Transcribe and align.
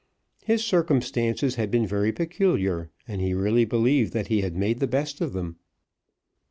His 0.43 0.65
circumstances 0.65 1.53
had 1.57 1.69
been 1.69 1.85
very 1.85 2.11
peculiar, 2.11 2.89
and 3.07 3.21
he 3.21 3.35
really 3.35 3.65
believed 3.65 4.13
that 4.13 4.29
he 4.29 4.41
had 4.41 4.55
made 4.57 4.79
the 4.79 4.87
best 4.87 5.21
of 5.21 5.33
them. 5.33 5.57